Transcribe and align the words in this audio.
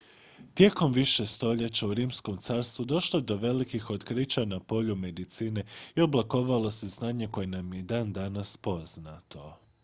tijekom 0.53 0.93
više 0.93 1.25
stoljeća 1.25 1.87
u 1.87 1.93
rimskom 1.93 2.37
carstvu 2.37 2.85
došlo 2.85 3.19
je 3.19 3.23
do 3.23 3.35
velikih 3.35 3.89
otkrića 3.89 4.45
na 4.45 4.59
polju 4.59 4.95
medicine 4.95 5.63
i 5.95 6.01
oblikovalo 6.01 6.71
se 6.71 6.87
znanje 6.87 7.27
koje 7.27 7.47
nam 7.47 7.73
je 7.73 7.79
i 7.79 7.83
dan 7.83 8.13
danas 8.13 8.57
poznato 8.57 9.57